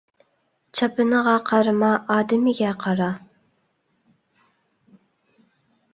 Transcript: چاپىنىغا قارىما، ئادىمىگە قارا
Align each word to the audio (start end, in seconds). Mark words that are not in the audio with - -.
چاپىنىغا 0.79 1.35
قارىما، 1.49 1.91
ئادىمىگە 2.15 2.73
قارا 2.87 3.11